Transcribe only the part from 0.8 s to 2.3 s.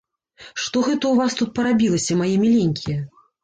гэта ў вас тут парабілася,